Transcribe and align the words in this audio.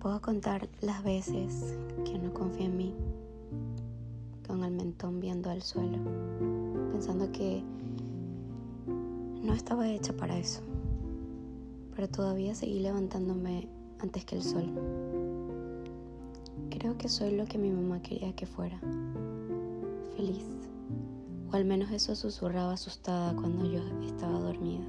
puedo 0.00 0.22
contar 0.22 0.66
las 0.80 1.04
veces 1.04 1.76
que 2.06 2.18
no 2.18 2.32
confío 2.32 2.64
en 2.64 2.76
mí, 2.76 2.94
con 4.46 4.64
el 4.64 4.72
mentón 4.72 5.20
viendo 5.20 5.50
al 5.50 5.60
suelo, 5.60 5.98
pensando 6.90 7.30
que 7.32 7.62
no 9.42 9.52
estaba 9.52 9.90
hecha 9.90 10.14
para 10.14 10.38
eso, 10.38 10.62
pero 11.94 12.08
todavía 12.08 12.54
seguí 12.54 12.80
levantándome 12.80 13.68
antes 13.98 14.24
que 14.24 14.36
el 14.36 14.42
sol. 14.42 14.72
Creo 16.70 16.96
que 16.96 17.10
soy 17.10 17.36
lo 17.36 17.44
que 17.44 17.58
mi 17.58 17.70
mamá 17.70 18.00
quería 18.00 18.34
que 18.34 18.46
fuera, 18.46 18.80
feliz, 20.16 20.46
o 21.52 21.56
al 21.56 21.66
menos 21.66 21.90
eso 21.90 22.16
susurraba 22.16 22.72
asustada 22.72 23.36
cuando 23.36 23.70
yo 23.70 23.82
estaba 24.06 24.40
dormida, 24.40 24.86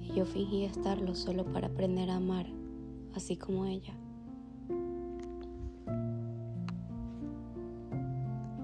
y 0.00 0.14
yo 0.14 0.24
fingía 0.24 0.68
estarlo 0.68 1.14
solo 1.14 1.44
para 1.44 1.66
aprender 1.66 2.08
a 2.08 2.16
amar 2.16 2.46
así 3.18 3.36
como 3.36 3.66
ella. 3.66 3.94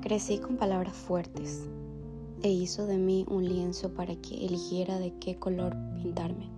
Crecí 0.01 0.39
con 0.39 0.57
palabras 0.57 0.95
fuertes 0.95 1.69
e 2.43 2.51
hizo 2.51 2.87
de 2.87 2.99
mí 2.99 3.25
un 3.29 3.45
lienzo 3.45 3.95
para 3.95 4.17
que 4.17 4.47
eligiera 4.47 4.99
de 4.99 5.13
qué 5.19 5.37
color 5.37 5.77
pintarme. 5.95 6.51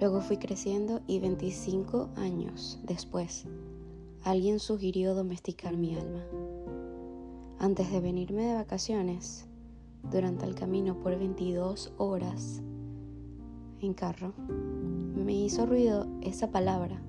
Luego 0.00 0.20
fui 0.20 0.36
creciendo 0.36 1.00
y 1.06 1.18
25 1.18 2.10
años 2.16 2.78
después, 2.84 3.46
alguien 4.22 4.60
sugirió 4.60 5.14
domesticar 5.14 5.76
mi 5.76 5.96
alma. 5.96 6.22
Antes 7.58 7.90
de 7.90 8.00
venirme 8.00 8.44
de 8.44 8.54
vacaciones, 8.54 9.46
durante 10.10 10.46
el 10.46 10.54
camino 10.54 11.00
por 11.00 11.18
22 11.18 11.92
horas 11.96 12.62
en 13.80 13.94
carro, 13.94 14.32
me 15.14 15.32
hizo 15.32 15.66
ruido 15.66 16.06
esa 16.22 16.50
palabra. 16.50 17.00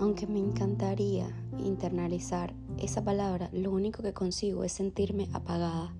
Aunque 0.00 0.26
me 0.26 0.38
encantaría 0.38 1.28
internalizar 1.58 2.54
esa 2.78 3.04
palabra, 3.04 3.48
lo 3.52 3.72
único 3.72 4.02
que 4.02 4.12
consigo 4.12 4.64
es 4.64 4.72
sentirme 4.72 5.28
apagada. 5.32 5.94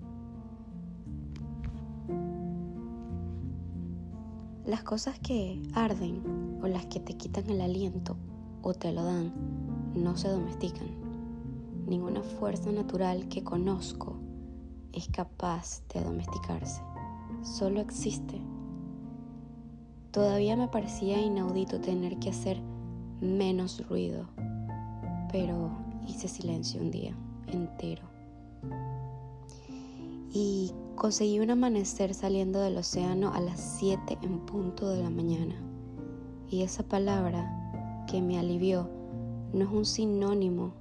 Las 4.65 4.83
cosas 4.83 5.19
que 5.19 5.61
arden 5.73 6.59
o 6.61 6.67
las 6.67 6.87
que 6.87 6.99
te 6.99 7.15
quitan 7.15 7.49
el 7.49 7.61
aliento 7.61 8.17
o 8.61 8.73
te 8.73 8.91
lo 8.91 9.03
dan 9.03 9.33
no 9.95 10.17
se 10.17 10.27
domestican. 10.27 10.87
Ninguna 11.87 12.23
fuerza 12.23 12.71
natural 12.71 13.27
que 13.29 13.43
conozco 13.43 14.15
es 14.91 15.07
capaz 15.09 15.83
de 15.93 16.01
domesticarse. 16.01 16.81
Solo 17.43 17.79
existe 17.79 18.41
Todavía 20.15 20.55
me 20.55 20.69
parecía 20.69 21.19
inaudito 21.19 21.81
tener 21.81 22.17
que 22.19 22.29
hacer 22.29 22.61
menos 23.19 23.85
ruido, 23.89 24.29
pero 25.29 25.71
hice 26.07 26.29
silencio 26.29 26.79
un 26.79 26.89
día 26.89 27.13
entero. 27.47 28.03
Y 30.31 30.71
conseguí 30.95 31.41
un 31.41 31.51
amanecer 31.51 32.13
saliendo 32.13 32.61
del 32.61 32.77
océano 32.77 33.33
a 33.33 33.41
las 33.41 33.59
7 33.59 34.19
en 34.21 34.39
punto 34.45 34.87
de 34.87 35.03
la 35.03 35.09
mañana. 35.09 35.55
Y 36.49 36.61
esa 36.61 36.83
palabra 36.83 38.05
que 38.09 38.21
me 38.21 38.39
alivió 38.39 38.89
no 39.51 39.65
es 39.65 39.69
un 39.69 39.85
sinónimo 39.85 40.71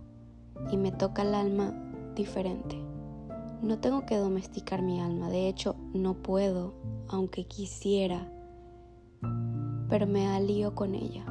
y 0.71 0.77
me 0.77 0.93
toca 0.93 1.23
el 1.23 1.35
alma 1.35 1.75
diferente. 2.15 2.77
No 3.63 3.81
tengo 3.81 4.07
que 4.07 4.17
domesticar 4.17 4.81
mi 4.81 5.01
alma, 5.01 5.29
de 5.29 5.49
hecho 5.49 5.75
no 5.93 6.15
puedo, 6.15 6.73
aunque 7.09 7.49
quisiera 7.49 8.31
pero 9.95 10.09
me 10.09 10.27
alío 10.27 10.75
con 10.75 10.97
ella. 10.97 11.25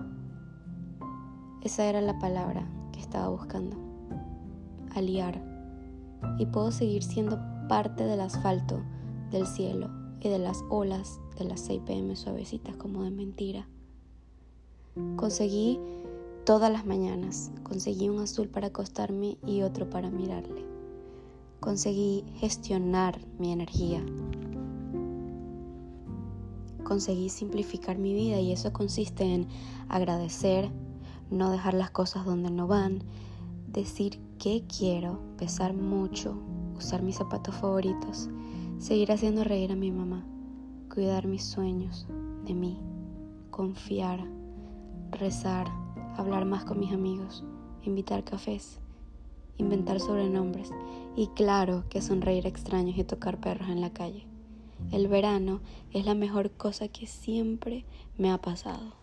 Esa 1.64 1.84
era 1.84 2.00
la 2.00 2.18
palabra 2.18 2.66
que 2.94 3.02
estaba 3.02 3.28
buscando. 3.28 3.76
Aliar. 4.96 5.44
Y 6.40 6.46
puedo 6.46 6.72
seguir 6.72 7.04
siendo 7.04 7.38
parte 7.68 8.06
del 8.06 8.22
asfalto, 8.22 8.80
del 9.32 9.48
cielo 9.48 9.90
y 10.22 10.30
de 10.30 10.40
las 10.40 10.64
olas 10.70 11.20
de 11.38 11.44
las 11.44 11.60
6 11.60 11.82
pm 11.86 12.16
suavecitas 12.16 12.78
como 12.78 13.04
de 13.04 13.12
mentira. 13.12 13.68
Conseguí 15.18 15.78
todas 16.46 16.72
las 16.72 16.86
mañanas, 16.86 17.52
conseguí 17.64 18.08
un 18.08 18.22
azul 18.22 18.48
para 18.48 18.68
acostarme 18.68 19.38
y 19.46 19.64
otro 19.64 19.90
para 19.90 20.10
mirarle. 20.10 20.64
Conseguí 21.60 22.24
gestionar 22.38 23.20
mi 23.40 23.52
energía, 23.52 24.02
conseguí 26.84 27.30
simplificar 27.30 27.98
mi 27.98 28.14
vida 28.14 28.40
y 28.40 28.52
eso 28.52 28.74
consiste 28.74 29.24
en 29.24 29.48
agradecer, 29.90 30.72
no 31.32 31.50
dejar 31.50 31.74
las 31.74 31.92
cosas 31.92 32.26
donde 32.26 32.52
no 32.52 32.68
van, 32.68 33.04
decir 33.68 34.20
qué 34.38 34.64
quiero, 34.68 35.20
pesar 35.38 35.74
mucho, 35.74 36.38
usar 36.78 37.02
mis 37.02 37.18
zapatos 37.18 37.56
favoritos, 37.56 38.30
seguir 38.78 39.12
haciendo 39.12 39.44
reír 39.44 39.72
a 39.72 39.76
mi 39.76 39.92
mamá, 39.92 40.26
cuidar 40.94 41.28
mis 41.28 41.44
sueños 41.44 42.08
de 42.46 42.54
mí, 42.54 42.80
confiar, 43.50 44.24
rezar, 45.12 45.68
hablar 46.18 46.46
más 46.46 46.66
con 46.66 46.80
mis 46.80 46.92
amigos, 46.92 47.44
invitar 47.84 48.24
cafés, 48.24 48.80
inventar 49.58 50.00
sobrenombres 50.00 50.72
y 51.16 51.28
claro 51.28 51.84
que 51.90 52.02
sonreír 52.02 52.46
extraños 52.48 52.98
y 52.98 53.04
tocar 53.04 53.40
perros 53.40 53.70
en 53.70 53.82
la 53.82 53.92
calle. 53.92 54.33
El 54.92 55.08
verano 55.08 55.62
es 55.92 56.06
la 56.06 56.16
mejor 56.16 56.52
cosa 56.52 56.88
que 56.88 57.08
siempre 57.08 57.86
me 58.18 58.32
ha 58.32 58.38
pasado. 58.40 59.03